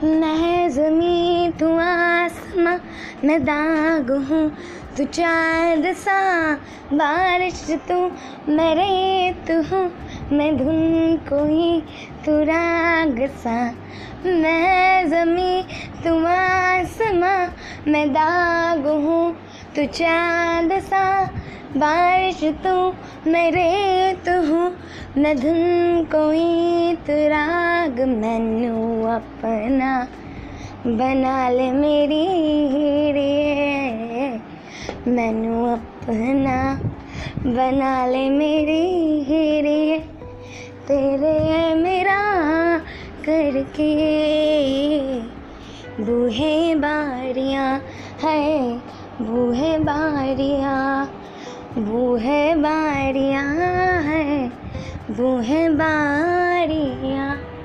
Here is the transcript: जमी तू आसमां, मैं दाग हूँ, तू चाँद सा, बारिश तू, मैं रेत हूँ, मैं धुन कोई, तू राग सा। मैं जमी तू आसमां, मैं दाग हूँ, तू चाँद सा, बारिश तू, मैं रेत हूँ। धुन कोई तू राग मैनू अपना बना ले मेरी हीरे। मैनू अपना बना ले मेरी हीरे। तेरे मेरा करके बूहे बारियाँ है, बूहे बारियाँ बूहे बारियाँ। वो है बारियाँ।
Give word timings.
जमी 0.00 1.52
तू 1.60 1.68
आसमां, 1.78 2.76
मैं 3.24 3.42
दाग 3.44 4.10
हूँ, 4.10 4.50
तू 4.96 5.04
चाँद 5.04 5.86
सा, 5.96 6.18
बारिश 6.92 7.66
तू, 7.88 7.96
मैं 8.48 8.74
रेत 8.74 9.50
हूँ, 9.50 9.82
मैं 10.32 10.56
धुन 10.56 11.16
कोई, 11.28 11.80
तू 12.26 12.38
राग 12.44 13.26
सा। 13.28 13.56
मैं 14.26 15.10
जमी 15.10 15.62
तू 16.04 16.14
आसमां, 16.26 17.48
मैं 17.92 18.08
दाग 18.12 18.86
हूँ, 18.86 19.32
तू 19.76 19.86
चाँद 19.86 20.78
सा, 20.82 21.24
बारिश 21.76 22.44
तू, 22.44 22.94
मैं 23.30 23.50
रेत 23.50 24.28
हूँ। 24.28 24.57
धुन 25.18 26.04
कोई 26.14 26.94
तू 26.94 27.12
राग 27.12 28.00
मैनू 28.00 29.06
अपना 29.06 30.08
बना 30.86 31.48
ले 31.48 31.72
मेरी 31.72 32.26
हीरे। 32.68 33.34
मैनू 35.10 35.64
अपना 35.64 36.74
बना 37.46 38.06
ले 38.06 38.30
मेरी 38.30 39.20
हीरे। 39.20 39.98
तेरे 40.88 41.74
मेरा 41.74 42.78
करके 43.28 43.94
बूहे 46.02 46.74
बारियाँ 46.74 47.82
है, 48.22 48.72
बूहे 49.22 49.78
बारियाँ 49.78 51.06
बूहे 51.78 52.54
बारियाँ। 52.54 53.87
वो 55.10 55.38
है 55.38 55.68
बारियाँ। 55.68 57.57